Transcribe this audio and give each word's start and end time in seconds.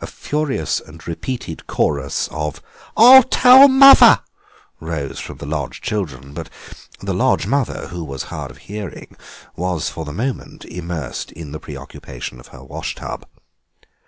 A 0.00 0.06
furious 0.06 0.78
and 0.78 1.04
repeated 1.08 1.66
chorus 1.66 2.28
of 2.30 2.62
"I'll 2.96 3.24
tell 3.24 3.66
muvver" 3.66 4.20
rose 4.78 5.18
from 5.18 5.38
the 5.38 5.46
lodge 5.46 5.80
children, 5.80 6.32
but 6.32 6.48
the 7.00 7.12
lodge 7.12 7.48
mother, 7.48 7.88
who 7.88 8.04
was 8.04 8.22
hard 8.30 8.52
of 8.52 8.58
hearing, 8.58 9.16
was 9.56 9.90
for 9.90 10.04
the 10.04 10.12
moment 10.12 10.64
immersed 10.66 11.32
in 11.32 11.50
the 11.50 11.58
preoccupation 11.58 12.38
of 12.38 12.46
her 12.54 12.62
washtub. 12.62 13.26